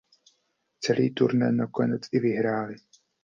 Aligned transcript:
Celý 0.81 1.11
turnaj 1.13 1.53
nakonec 1.53 2.07
i 2.17 2.17
vyhráli. 2.19 2.73